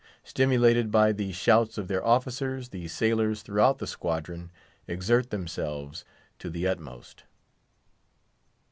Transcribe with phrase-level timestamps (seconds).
[0.23, 4.49] Stimulated by the shouts of their officers, the sailors throughout the squadron
[4.87, 6.05] exert themselves
[6.39, 7.25] to the utmost.